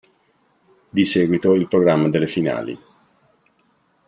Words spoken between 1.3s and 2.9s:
il programma delle finali.